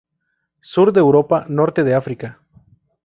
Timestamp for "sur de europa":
0.61-1.45